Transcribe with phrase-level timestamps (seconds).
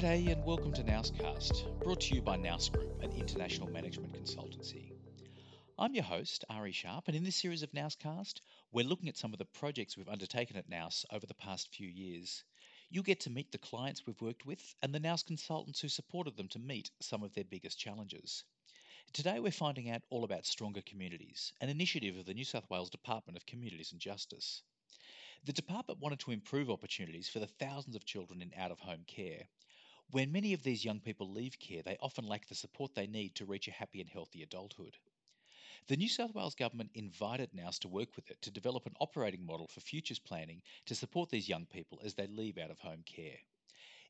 [0.00, 4.92] G'day and welcome to Nouscast, brought to you by Nous Group, an international management consultancy.
[5.78, 8.40] I'm your host, Ari Sharp, and in this series of Nouscast,
[8.72, 11.86] we're looking at some of the projects we've undertaken at Nous over the past few
[11.86, 12.44] years.
[12.88, 16.34] You'll get to meet the clients we've worked with and the Nous consultants who supported
[16.34, 18.44] them to meet some of their biggest challenges.
[19.12, 22.88] Today, we're finding out all about Stronger Communities, an initiative of the New South Wales
[22.88, 24.62] Department of Communities and Justice.
[25.44, 29.04] The department wanted to improve opportunities for the thousands of children in out of home
[29.06, 29.44] care.
[30.12, 33.36] When many of these young people leave care, they often lack the support they need
[33.36, 34.98] to reach a happy and healthy adulthood.
[35.86, 39.46] The New South Wales Government invited NOUS to work with it to develop an operating
[39.46, 43.04] model for futures planning to support these young people as they leave out of home
[43.04, 43.38] care.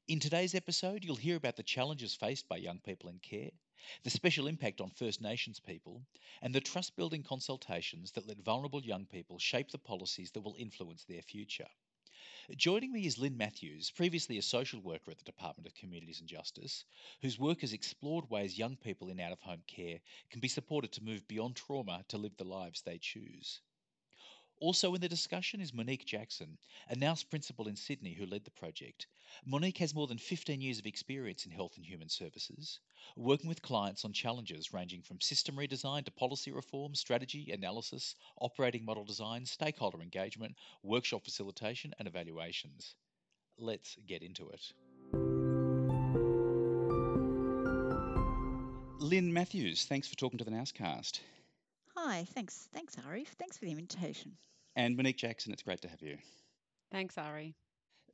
[0.09, 3.51] In today's episode, you'll hear about the challenges faced by young people in care,
[4.03, 6.07] the special impact on First Nations people,
[6.41, 10.57] and the trust building consultations that let vulnerable young people shape the policies that will
[10.59, 11.69] influence their future.
[12.57, 16.29] Joining me is Lynn Matthews, previously a social worker at the Department of Communities and
[16.29, 16.85] Justice,
[17.23, 20.91] whose work has explored ways young people in out of home care can be supported
[20.93, 23.61] to move beyond trauma to live the lives they choose.
[24.61, 26.59] Also in the discussion is Monique Jackson,
[26.91, 29.07] a NOUS principal in Sydney who led the project.
[29.47, 32.79] Monique has more than 15 years of experience in health and human services,
[33.17, 38.85] working with clients on challenges ranging from system redesign to policy reform, strategy, analysis, operating
[38.85, 42.95] model design, stakeholder engagement, workshop facilitation, and evaluations.
[43.57, 44.73] Let's get into it.
[49.01, 51.21] Lynn Matthews, thanks for talking to the Nouscast.
[52.11, 52.69] Hi, thanks.
[52.75, 53.25] Thanks, Ari.
[53.39, 54.33] Thanks for the invitation.
[54.75, 56.19] And Monique Jackson, it's great to have you.
[56.91, 57.55] Thanks, Ari.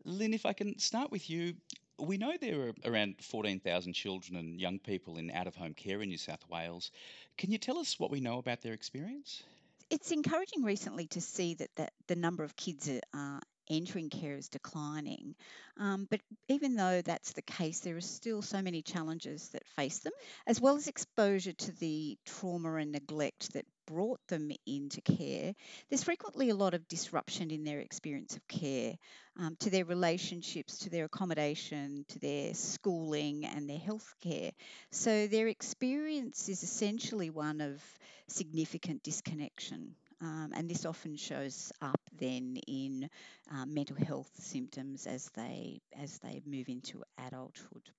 [0.04, 1.54] Lynn, if I can start with you,
[1.98, 6.02] we know there are around 14,000 children and young people in out of home care
[6.02, 6.90] in New South Wales.
[7.38, 9.42] Can you tell us what we know about their experience?
[9.88, 14.48] It's encouraging recently to see that, that the number of kids are entering care is
[14.48, 15.34] declining.
[15.78, 19.98] Um, but even though that's the case, there are still so many challenges that face
[20.00, 20.12] them,
[20.46, 25.54] as well as exposure to the trauma and neglect that brought them into care.
[25.88, 28.96] There's frequently a lot of disruption in their experience of care,
[29.38, 34.50] um, to their relationships, to their accommodation, to their schooling, and their health care.
[34.90, 37.82] So their experience is essentially one of
[38.28, 39.94] significant disconnection.
[40.20, 43.10] Um, and this often shows up then in
[43.50, 47.90] uh, mental health symptoms as they as they move into adulthood.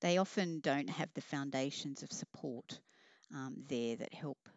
[0.00, 2.80] They often don't have the foundations of support
[3.34, 4.48] um, there that help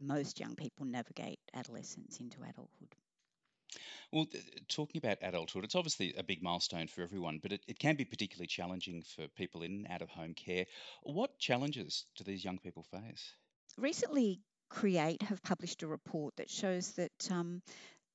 [0.00, 2.94] most young people navigate adolescence into adulthood.
[4.10, 4.26] Well,
[4.66, 8.04] talking about adulthood, it's obviously a big milestone for everyone, but it, it can be
[8.04, 10.66] particularly challenging for people in out of home care.
[11.04, 13.36] What challenges do these young people face?
[13.78, 17.62] Recently, Create have published a report that shows that um,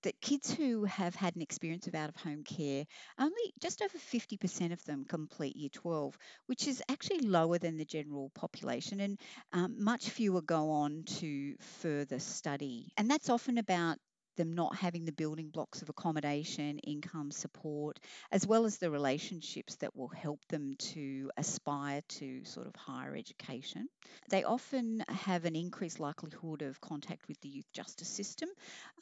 [0.04, 2.86] that kids who have had an experience of out of home care,
[3.20, 6.18] only just over 50% of them complete year 12,
[6.48, 9.20] which is actually lower than the general population, and
[9.54, 12.92] um, much fewer go on to further study.
[12.98, 13.98] And that's often about
[14.36, 18.00] them not having the building blocks of accommodation, income support,
[18.32, 23.16] as well as the relationships that will help them to aspire to sort of higher
[23.16, 23.88] education.
[24.30, 28.50] They often have an increased likelihood of contact with the youth justice system,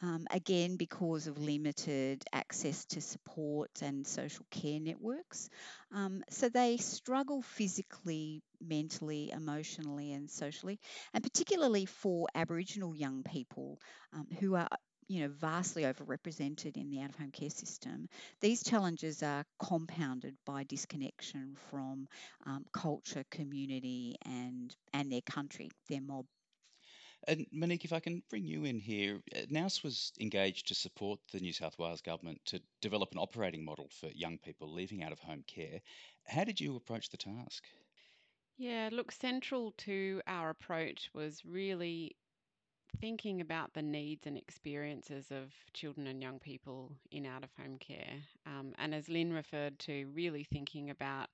[0.01, 5.49] um, again, because of limited access to support and social care networks.
[5.93, 10.79] Um, so they struggle physically, mentally, emotionally, and socially,
[11.13, 13.79] and particularly for Aboriginal young people
[14.13, 14.67] um, who are
[15.09, 18.09] you know, vastly overrepresented in the out of home care system,
[18.41, 22.07] these challenges are compounded by disconnection from
[22.45, 26.25] um, culture, community, and, and their country, their mob.
[27.27, 31.19] And Monique, if I can bring you in here, uh, NOUS was engaged to support
[31.31, 35.11] the New South Wales government to develop an operating model for young people leaving out
[35.11, 35.81] of home care.
[36.27, 37.65] How did you approach the task?
[38.57, 42.15] Yeah, look, central to our approach was really
[42.99, 47.77] thinking about the needs and experiences of children and young people in out of home
[47.77, 48.15] care.
[48.45, 51.29] Um, and as Lynn referred to, really thinking about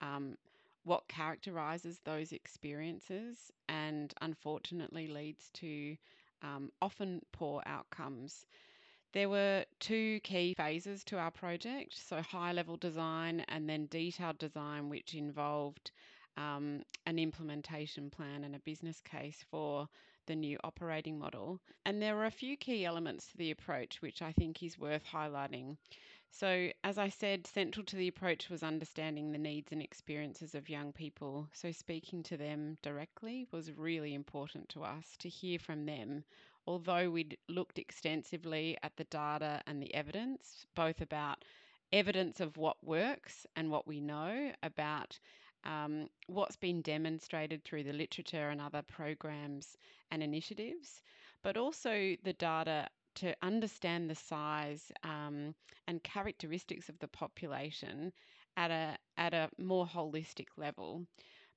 [0.00, 0.36] um,
[0.84, 5.96] what characterizes those experiences and unfortunately leads to
[6.42, 8.46] um, often poor outcomes.
[9.12, 14.38] There were two key phases to our project so, high level design and then detailed
[14.38, 15.90] design, which involved
[16.36, 19.88] um, an implementation plan and a business case for
[20.30, 21.60] the new operating model.
[21.84, 25.04] And there are a few key elements to the approach which I think is worth
[25.04, 25.76] highlighting.
[26.30, 30.68] So, as I said, central to the approach was understanding the needs and experiences of
[30.68, 31.48] young people.
[31.52, 36.22] So, speaking to them directly was really important to us to hear from them.
[36.64, 41.44] Although we'd looked extensively at the data and the evidence, both about
[41.92, 45.18] evidence of what works and what we know about
[45.64, 49.76] um, what's been demonstrated through the literature and other programs
[50.10, 51.02] and initiatives,
[51.42, 55.54] but also the data to understand the size um,
[55.86, 58.12] and characteristics of the population
[58.56, 61.04] at a at a more holistic level.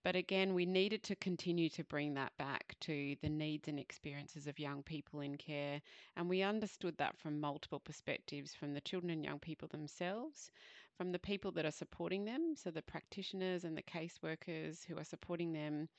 [0.04, 4.48] But again, we needed to continue to bring that back to the needs and experiences
[4.48, 5.82] of young people in care.
[6.18, 10.52] And we understood that from multiple perspectives from the children and young people themselves,
[10.98, 15.04] from the people that are supporting them, so the practitioners and the caseworkers who are
[15.04, 15.90] supporting them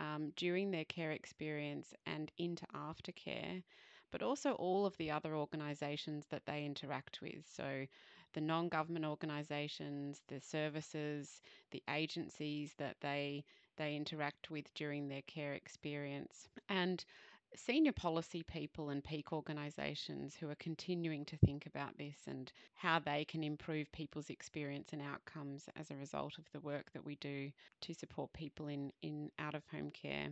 [0.00, 3.62] um, during their care experience and into aftercare,
[4.10, 7.44] but also all of the other organisations that they interact with.
[7.52, 7.86] So
[8.32, 11.40] the non government organisations, the services,
[11.70, 13.44] the agencies that they
[13.76, 17.04] they interact with during their care experience, and
[17.56, 22.98] senior policy people and peak organisations who are continuing to think about this and how
[22.98, 27.16] they can improve people's experience and outcomes as a result of the work that we
[27.16, 27.50] do
[27.82, 30.28] to support people in, in out of home care.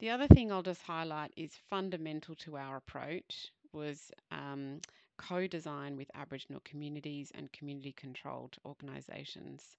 [0.00, 4.80] The other thing I'll just highlight is fundamental to our approach was um,
[5.18, 9.76] co design with Aboriginal communities and community controlled organisations.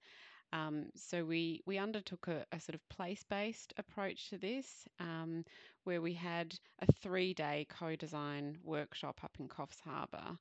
[0.53, 5.43] Um, so we, we undertook a, a sort of place based approach to this, um,
[5.83, 10.37] where we had a three day co design workshop up in Coffs Harbour,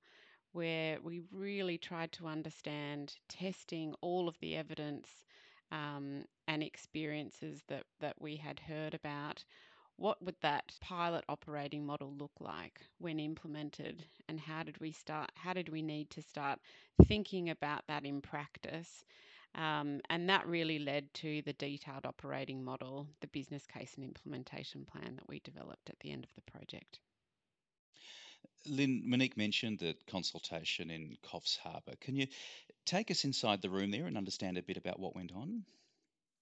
[0.52, 5.08] where we really tried to understand testing all of the evidence
[5.72, 9.44] um, and experiences that, that we had heard about.
[9.96, 15.30] What would that pilot operating model look like when implemented and how did we start
[15.36, 16.58] how did we need to start
[17.06, 19.04] thinking about that in practice
[19.54, 24.84] um, and that really led to the detailed operating model the business case and implementation
[24.84, 27.00] plan that we developed at the end of the project
[28.66, 31.94] Lynn, Monique mentioned that consultation in Coffs Harbour.
[32.00, 32.26] Can you
[32.86, 35.64] take us inside the room there and understand a bit about what went on?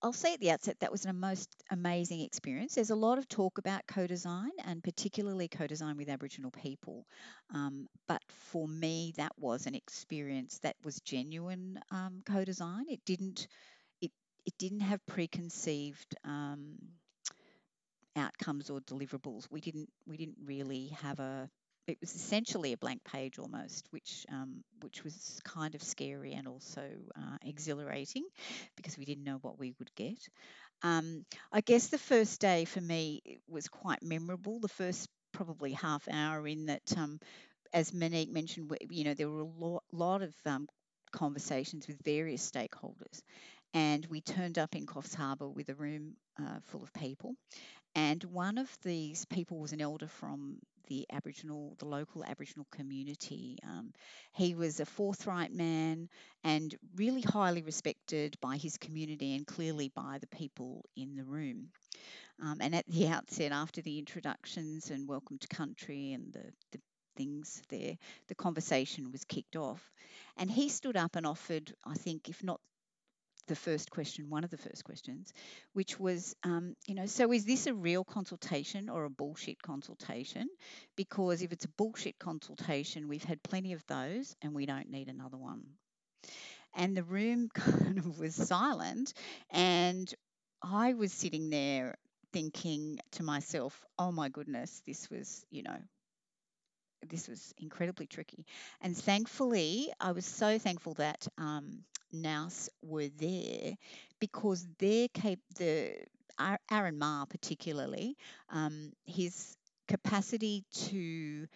[0.02, 2.74] I'll say at the outset that was a most amazing experience.
[2.74, 7.06] There's a lot of talk about co-design and particularly co-design with Aboriginal people,
[7.54, 12.86] um, but for me that was an experience that was genuine um, co-design.
[12.88, 13.46] It didn't
[14.00, 14.12] it
[14.46, 16.78] it didn't have preconceived um,
[18.16, 19.46] outcomes or deliverables.
[19.50, 21.48] We didn't we didn't really have a
[21.86, 26.48] it was essentially a blank page almost, which um, which was kind of scary and
[26.48, 26.82] also
[27.16, 28.24] uh, exhilarating
[28.76, 30.18] because we didn't know what we would get.
[30.82, 34.60] Um, I guess the first day for me was quite memorable.
[34.60, 37.18] The first probably half hour in that, um,
[37.72, 40.68] as Monique mentioned, you know there were a lot, lot of um,
[41.12, 43.22] conversations with various stakeholders,
[43.74, 47.34] and we turned up in Coffs Harbour with a room uh, full of people,
[47.94, 50.58] and one of these people was an elder from
[50.88, 53.58] the Aboriginal, the local Aboriginal community.
[53.64, 53.92] Um,
[54.32, 56.08] he was a forthright man
[56.44, 61.68] and really highly respected by his community and clearly by the people in the room.
[62.42, 66.80] Um, and at the outset, after the introductions and welcome to country and the, the
[67.16, 67.96] things there,
[68.28, 69.92] the conversation was kicked off.
[70.36, 72.60] And he stood up and offered, I think, if not
[73.52, 75.30] the first question, one of the first questions,
[75.74, 80.48] which was, um, you know, so is this a real consultation or a bullshit consultation?
[80.96, 85.08] Because if it's a bullshit consultation, we've had plenty of those and we don't need
[85.08, 85.64] another one.
[86.74, 89.12] And the room kind of was silent.
[89.50, 90.10] And
[90.62, 91.98] I was sitting there
[92.32, 95.76] thinking to myself, oh my goodness, this was, you know,
[97.06, 98.46] this was incredibly tricky.
[98.80, 103.74] And thankfully, I was so thankful that um, Nous were there
[104.20, 105.94] because their cap- the
[106.70, 108.16] Aaron Marr particularly,
[108.50, 109.56] um, his
[109.88, 111.46] capacity to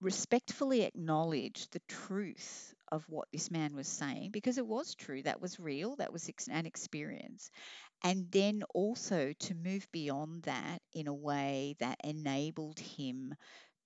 [0.00, 5.40] respectfully acknowledge the truth of what this man was saying because it was true that
[5.40, 7.50] was real that was an experience
[8.04, 13.34] and then also to move beyond that in a way that enabled him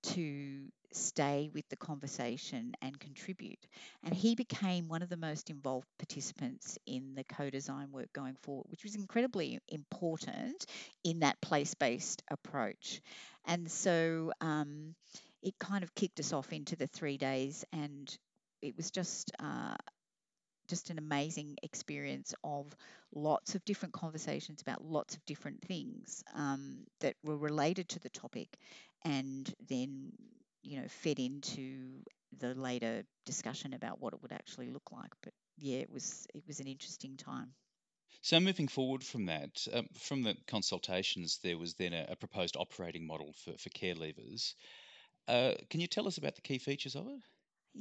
[0.03, 3.59] to stay with the conversation and contribute.
[4.03, 8.35] And he became one of the most involved participants in the co design work going
[8.41, 10.65] forward, which was incredibly important
[11.03, 13.01] in that place based approach.
[13.45, 14.95] And so um,
[15.41, 18.15] it kind of kicked us off into the three days, and
[18.61, 19.75] it was just uh,
[20.67, 22.67] just an amazing experience of
[23.13, 28.09] lots of different conversations about lots of different things um, that were related to the
[28.09, 28.57] topic
[29.05, 30.11] and then
[30.61, 32.01] you know fed into
[32.37, 35.11] the later discussion about what it would actually look like.
[35.21, 37.53] But yeah it was it was an interesting time.
[38.21, 42.57] So moving forward from that um, from the consultations there was then a, a proposed
[42.57, 44.53] operating model for, for care leavers.
[45.27, 47.21] Uh, can you tell us about the key features of it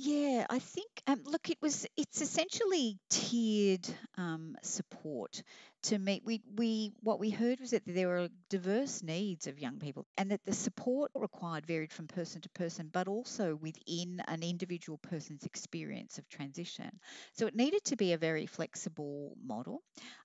[0.01, 3.85] Yeah, I think um, look, it was it's essentially tiered
[4.17, 5.43] um, support
[5.85, 6.23] to meet.
[6.25, 10.31] We we what we heard was that there were diverse needs of young people, and
[10.31, 15.45] that the support required varied from person to person, but also within an individual person's
[15.45, 17.01] experience of transition.
[17.35, 19.83] So it needed to be a very flexible model.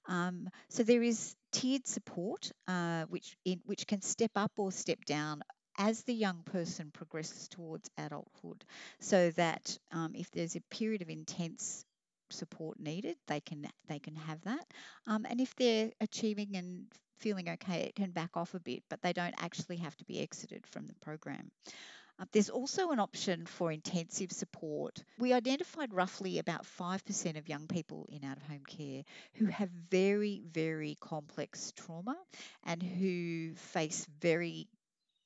[0.08, 5.04] Um, so there is tiered support, uh, which in, which can step up or step
[5.06, 5.42] down
[5.78, 8.64] as the young person progresses towards adulthood,
[9.00, 11.86] so that um, if there's a period of intense
[12.30, 14.66] support needed, they can they can have that.
[15.08, 16.86] Um, and if they're achieving and
[17.18, 20.20] feeling okay, it can back off a bit, but they don't actually have to be
[20.22, 21.52] exited from the program.
[22.20, 25.04] Uh, there's also an option for intensive support.
[25.18, 29.04] We identified roughly about 5% of young people in out of home care
[29.34, 32.16] who have very, very complex trauma
[32.66, 34.68] and who face very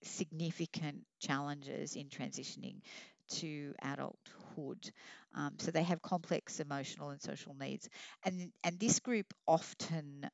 [0.03, 2.81] significant challenges in transitioning
[3.29, 4.91] to adulthood.
[5.35, 7.89] Um, so they have complex emotional and social needs,
[8.23, 10.29] and and this group often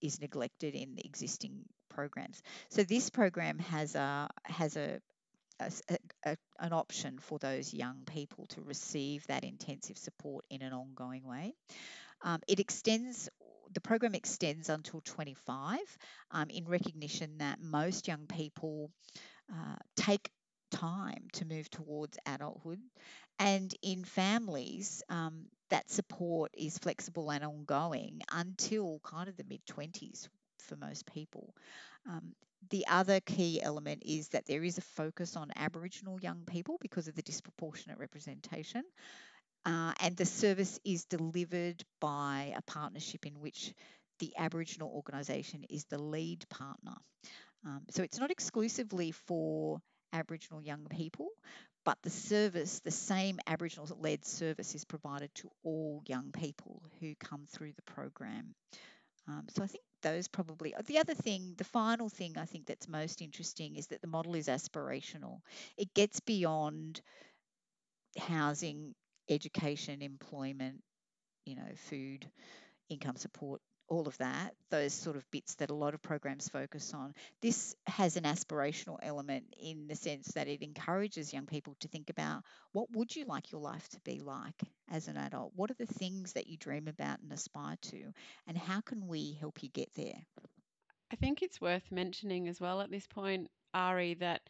[0.00, 2.42] is neglected in existing programs.
[2.70, 5.00] So this program has a has a,
[5.60, 5.70] a,
[6.24, 11.26] a, an option for those young people to receive that intensive support in an ongoing
[11.26, 11.54] way.
[12.22, 13.28] Um, it extends
[13.72, 15.80] the program extends until 25
[16.30, 18.90] um, in recognition that most young people
[19.52, 20.30] uh, take
[20.70, 22.80] time to move towards adulthood.
[23.38, 29.64] And in families, um, that support is flexible and ongoing until kind of the mid
[29.66, 31.54] 20s for most people.
[32.08, 32.34] Um,
[32.70, 37.08] the other key element is that there is a focus on Aboriginal young people because
[37.08, 38.82] of the disproportionate representation.
[39.66, 43.74] Uh, and the service is delivered by a partnership in which
[44.18, 46.94] the Aboriginal organisation is the lead partner.
[47.66, 49.80] Um, so it's not exclusively for
[50.12, 51.28] Aboriginal young people,
[51.84, 57.14] but the service, the same Aboriginal led service, is provided to all young people who
[57.16, 58.54] come through the program.
[59.28, 62.88] Um, so I think those probably the other thing, the final thing I think that's
[62.88, 65.40] most interesting is that the model is aspirational.
[65.76, 67.02] It gets beyond
[68.18, 68.94] housing
[69.30, 70.82] education, employment,
[71.46, 72.26] you know, food,
[72.88, 76.92] income support, all of that, those sort of bits that a lot of programs focus
[76.94, 77.14] on.
[77.42, 82.10] This has an aspirational element in the sense that it encourages young people to think
[82.10, 85.52] about what would you like your life to be like as an adult?
[85.56, 88.12] What are the things that you dream about and aspire to?
[88.46, 90.22] And how can we help you get there?
[91.12, 94.42] I think it's worth mentioning as well at this point, Ari, that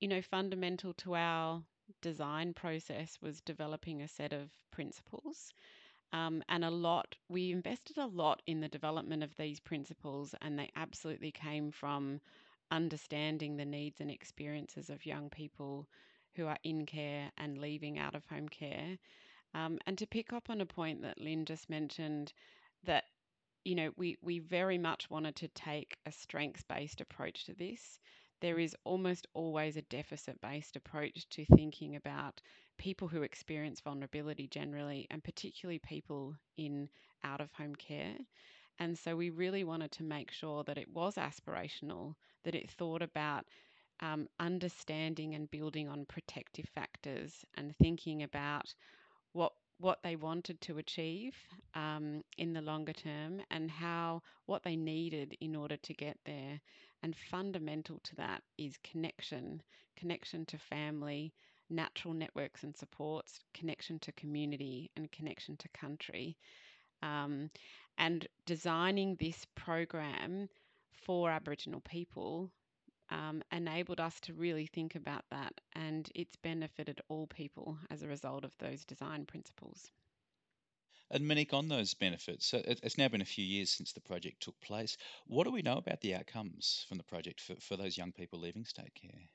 [0.00, 1.62] you know, fundamental to our
[2.04, 5.54] design process was developing a set of principles.
[6.12, 10.58] Um, and a lot, we invested a lot in the development of these principles, and
[10.58, 12.20] they absolutely came from
[12.70, 15.88] understanding the needs and experiences of young people
[16.34, 18.98] who are in care and leaving out of home care.
[19.54, 22.34] Um, and to pick up on a point that Lynn just mentioned,
[22.84, 23.04] that
[23.64, 27.98] you know we we very much wanted to take a strengths based approach to this
[28.40, 32.40] there is almost always a deficit based approach to thinking about
[32.78, 36.88] people who experience vulnerability generally, and particularly people in
[37.24, 38.16] out of home care.
[38.78, 42.14] And so we really wanted to make sure that it was aspirational,
[42.44, 43.44] that it thought about
[44.00, 48.74] um, understanding and building on protective factors and thinking about
[49.32, 51.34] what what they wanted to achieve
[51.74, 56.60] um, in the longer term and how what they needed in order to get there.
[57.04, 59.60] And fundamental to that is connection,
[59.94, 61.34] connection to family,
[61.68, 66.34] natural networks and supports, connection to community, and connection to country.
[67.02, 67.50] Um,
[67.98, 70.48] and designing this program
[70.94, 72.50] for Aboriginal people
[73.10, 78.08] um, enabled us to really think about that, and it's benefited all people as a
[78.08, 79.90] result of those design principles.
[81.14, 84.42] And Monique, on those benefits, so it's now been a few years since the project
[84.42, 84.96] took place.
[85.28, 88.40] What do we know about the outcomes from the project for, for those young people
[88.40, 89.28] leaving state care?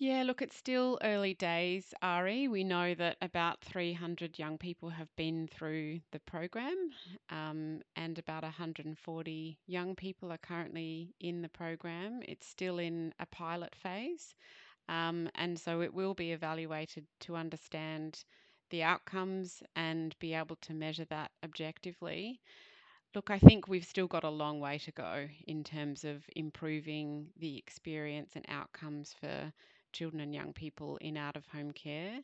[0.00, 2.48] Yeah, look, it's still early days, Ari.
[2.48, 6.90] We know that about 300 young people have been through the program,
[7.30, 12.22] um, and about 140 young people are currently in the program.
[12.26, 14.34] It's still in a pilot phase,
[14.88, 18.24] um, and so it will be evaluated to understand
[18.70, 22.40] the outcomes and be able to measure that objectively.
[23.14, 27.30] Look, I think we've still got a long way to go in terms of improving
[27.36, 29.52] the experience and outcomes for
[29.92, 32.22] children and young people in out of home care.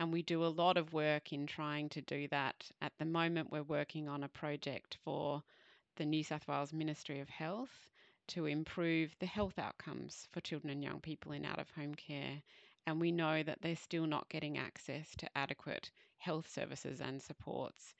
[0.00, 2.70] And we do a lot of work in trying to do that.
[2.80, 5.42] At the moment, we're working on a project for
[5.96, 7.88] the New South Wales Ministry of Health
[8.28, 12.42] to improve the health outcomes for children and young people in out of home care.
[12.86, 17.94] And we know that they're still not getting access to adequate health services and supports.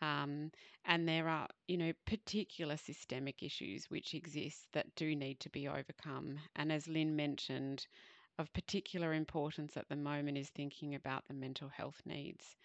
[0.00, 0.50] Um,
[0.84, 5.68] and there are, you know, particular systemic issues which exist that do need to be
[5.68, 6.38] overcome.
[6.56, 7.86] And as Lynn mentioned,
[8.38, 12.56] of particular importance at the moment is thinking about the mental health needs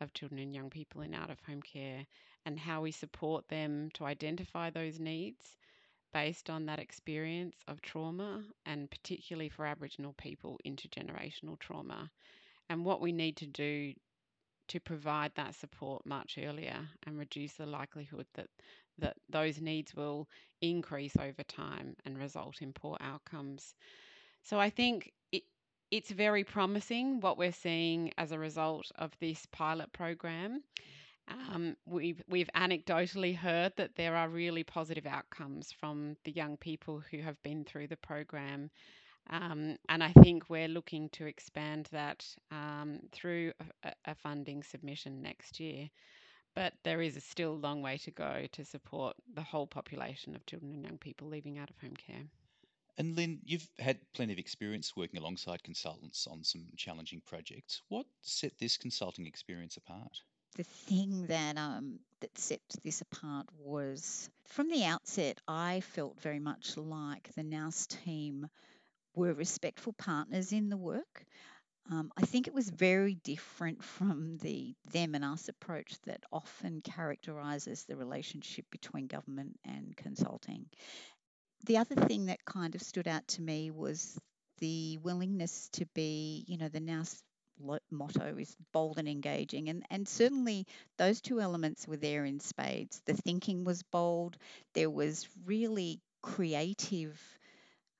[0.00, 2.06] of children and young people in out of home care
[2.44, 5.56] and how we support them to identify those needs
[6.12, 12.10] based on that experience of trauma and particularly for Aboriginal people, intergenerational trauma,
[12.68, 13.94] and what we need to do
[14.68, 18.48] to provide that support much earlier and reduce the likelihood that
[18.98, 20.28] that those needs will
[20.60, 23.74] increase over time and result in poor outcomes.
[24.42, 25.44] So I think it,
[25.90, 30.62] it's very promising what we're seeing as a result of this pilot program.
[31.32, 37.02] Um, we've we've anecdotally heard that there are really positive outcomes from the young people
[37.10, 38.70] who have been through the program,
[39.30, 43.52] um, and I think we're looking to expand that um, through
[43.84, 45.88] a, a, funding submission next year.
[46.54, 50.44] But there is a still long way to go to support the whole population of
[50.44, 52.24] children and young people leaving out of home care.
[52.98, 57.80] And Lynn, you've had plenty of experience working alongside consultants on some challenging projects.
[57.88, 60.20] What set this consulting experience apart?
[60.56, 66.38] The thing that um, that set this apart was from the outset, I felt very
[66.38, 68.48] much like the NOUS team
[69.14, 71.24] were respectful partners in the work.
[71.90, 76.80] Um, I think it was very different from the them and us approach that often
[76.80, 80.66] characterises the relationship between government and consulting.
[81.66, 84.18] The other thing that kind of stood out to me was
[84.58, 87.22] the willingness to be, you know, the NOUS
[87.90, 90.66] motto is bold and engaging and and certainly
[90.98, 94.36] those two elements were there in spades the thinking was bold
[94.74, 97.20] there was really creative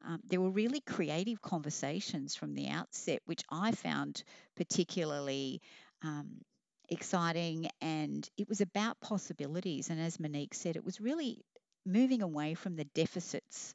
[0.05, 4.25] um, there were really creative conversations from the outset, which I found
[4.57, 5.63] particularly
[6.03, 6.41] um,
[6.89, 7.69] exciting.
[7.81, 9.91] And it was about possibilities.
[9.91, 11.45] And as Monique said, it was really
[11.87, 13.75] moving away from the deficits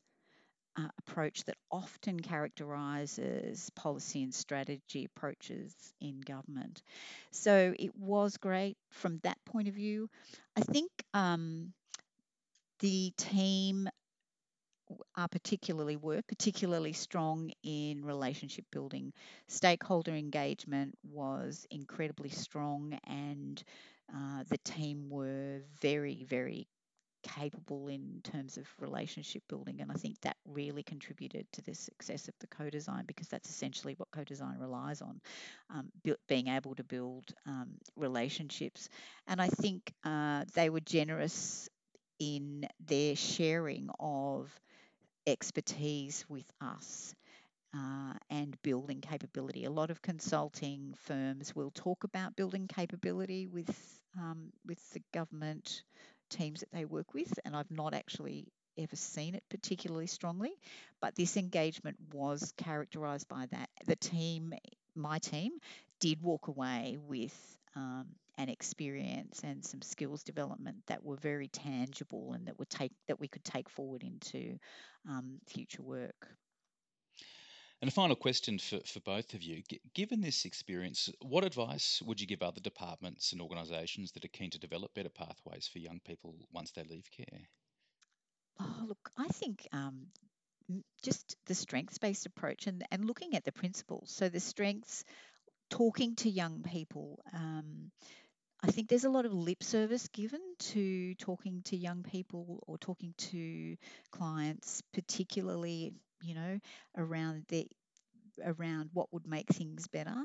[0.77, 6.81] uh, approach that often characterises policy and strategy approaches in government.
[7.31, 10.09] So it was great from that point of view.
[10.55, 11.73] I think um,
[12.79, 13.89] the team
[15.15, 19.11] are particularly were particularly strong in relationship building.
[19.47, 23.61] Stakeholder engagement was incredibly strong, and
[24.15, 26.67] uh, the team were very, very
[27.27, 29.81] capable in terms of relationship building.
[29.81, 33.49] And I think that really contributed to the success of the co design because that's
[33.49, 35.21] essentially what co design relies on
[35.69, 35.89] um,
[36.27, 38.89] being able to build um, relationships.
[39.27, 41.69] And I think uh, they were generous
[42.19, 44.51] in their sharing of
[45.27, 47.15] expertise with us
[47.75, 49.65] uh, and building capability.
[49.65, 53.69] A lot of consulting firms will talk about building capability with
[54.17, 55.83] um, with the government
[56.29, 60.51] teams that they work with, and I've not actually ever seen it particularly strongly.
[61.01, 63.69] But this engagement was characterised by that.
[63.85, 64.53] The team,
[64.95, 65.51] my team,
[65.99, 72.33] did walk away with um, an experience and some skills development that were very tangible
[72.33, 74.57] and that would take that we could take forward into
[75.09, 76.27] um, future work.
[77.81, 79.63] And a final question for, for both of you.
[79.63, 84.29] G- given this experience, what advice would you give other departments and organisations that are
[84.29, 87.49] keen to develop better pathways for young people once they leave care?
[88.59, 90.07] Oh, look, I think um,
[91.03, 94.11] just the strengths based approach and, and looking at the principles.
[94.11, 95.03] So, the strengths,
[95.69, 97.91] talking to young people, um,
[98.63, 102.77] I think there's a lot of lip service given to talking to young people or
[102.77, 103.77] talking to
[104.11, 106.59] clients, particularly, you know,
[106.97, 107.67] around the
[108.43, 110.15] around what would make things better.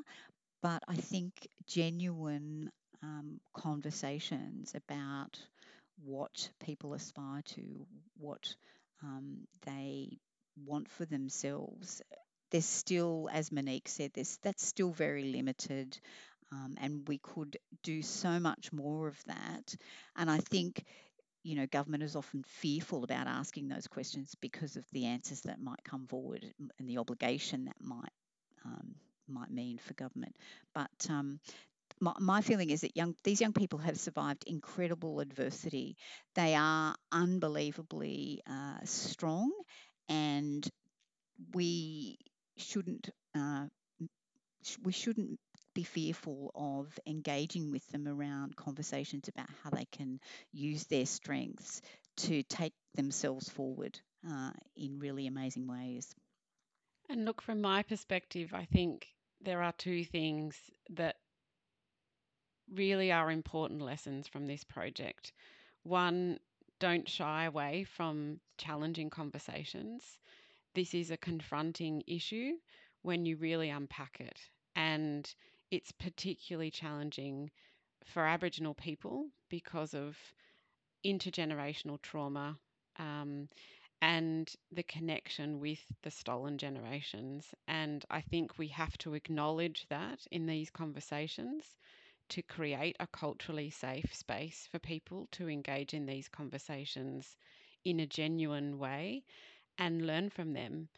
[0.63, 2.71] But I think genuine
[3.03, 5.39] um, conversations about
[6.05, 7.87] what people aspire to,
[8.19, 8.55] what
[9.03, 10.19] um, they
[10.67, 12.03] want for themselves.
[12.51, 15.99] There's still, as Monique said, this that's still very limited.
[16.53, 19.75] Um, and we could do so much more of that.
[20.17, 20.85] And I think,
[21.43, 25.61] you know, government is often fearful about asking those questions because of the answers that
[25.61, 26.47] might come forward
[26.79, 28.13] and the obligation that might
[28.65, 28.95] um,
[29.29, 30.37] might mean for government.
[30.75, 31.41] But um,
[32.01, 35.97] my, my, feeling is that young these young people have survived incredible adversity.
[36.35, 39.51] They are unbelievably uh, strong,
[40.09, 40.67] and
[41.55, 42.19] we
[42.57, 43.67] shouldn't uh,
[44.85, 45.39] we shouldn't
[45.75, 50.21] be fearful of engaging with them around conversations about how they can
[50.53, 51.83] use their strengths
[52.17, 53.99] to take themselves forward
[54.31, 56.15] uh, in really amazing ways.
[57.09, 59.07] And look, from my perspective, I think
[59.41, 60.57] there are two things
[60.91, 61.17] that
[62.73, 65.33] really are important lessons from this project.
[65.83, 66.39] One,
[66.79, 70.03] don't shy away from challenging conversations.
[70.75, 72.53] This is a confronting issue
[73.03, 74.39] when you really unpack it.
[74.75, 75.33] And
[75.73, 77.51] it's particularly challenging
[78.05, 80.17] for Aboriginal people because of
[81.05, 82.59] intergenerational trauma
[82.99, 83.49] um,
[84.03, 87.55] and the connection with the stolen generations.
[87.69, 91.77] And I think we have to acknowledge that in these conversations
[92.31, 97.37] to create a culturally safe space for people to engage in these conversations
[97.85, 99.25] in a genuine way
[99.79, 100.89] and learn from them.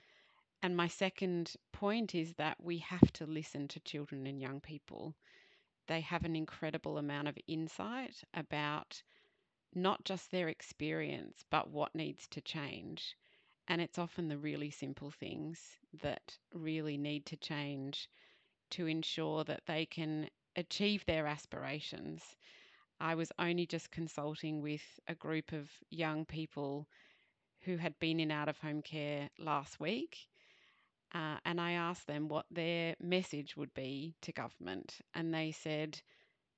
[0.64, 5.14] And my second point is that we have to listen to children and young people.
[5.88, 9.02] They have an incredible amount of insight about
[9.74, 13.14] not just their experience, but what needs to change.
[13.68, 15.60] And it's often the really simple things
[16.00, 18.08] that really need to change
[18.70, 22.22] to ensure that they can achieve their aspirations.
[22.98, 26.88] I was only just consulting with a group of young people
[27.64, 30.26] who had been in out of home care last week.
[31.14, 34.98] Uh, and I asked them what their message would be to government.
[35.14, 36.00] And they said,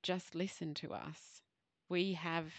[0.02, 1.42] just listen to us.
[1.88, 2.52] We have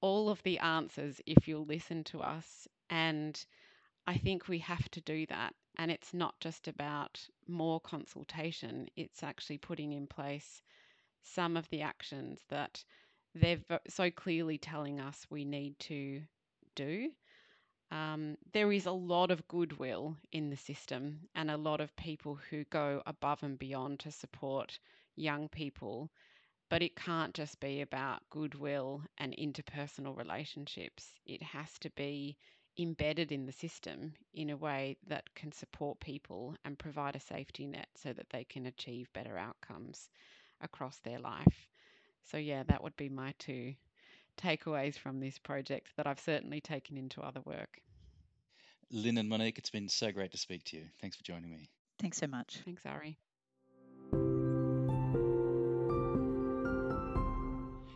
[0.00, 2.66] all of the answers if you'll listen to us.
[2.90, 3.42] And
[4.06, 5.54] I think we have to do that.
[5.76, 10.62] And it's not just about more consultation, it's actually putting in place
[11.22, 12.84] some of the actions that
[13.34, 16.22] they're so clearly telling us we need to
[16.74, 17.10] do.
[17.90, 22.34] Um, there is a lot of goodwill in the system and a lot of people
[22.36, 24.78] who go above and beyond to support
[25.16, 26.10] young people
[26.70, 31.14] but it can't just be about goodwill and interpersonal relationships.
[31.26, 32.36] It has to be
[32.78, 37.66] embedded in the system in a way that can support people and provide a safety
[37.66, 40.10] net so that they can achieve better outcomes
[40.60, 41.68] across their life.
[42.24, 43.74] So, yeah, that would be my two
[44.38, 47.80] takeaways from this project that I've certainly taken into other work.
[48.90, 50.84] Lynn and Monique, it's been so great to speak to you.
[51.00, 51.68] Thanks for joining me.
[51.98, 52.60] Thanks so much.
[52.64, 53.18] Thanks, Ari.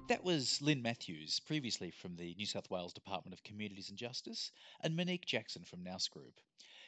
[0.09, 4.53] That was Lynn Matthews, previously from the New South Wales Department of Communities and Justice,
[4.83, 6.39] and Monique Jackson from Nous Group.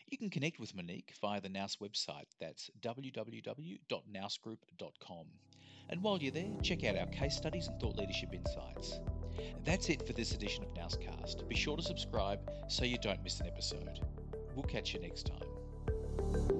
[0.08, 5.26] You can connect with Monique via the Nous website, that's www.nousgroup.com.
[5.90, 9.00] And while you're there, check out our case studies and thought leadership insights.
[9.64, 11.48] That's it for this edition of Nouscast.
[11.48, 14.00] Be sure to subscribe so you don't miss an episode.
[14.54, 16.53] We'll catch you next time.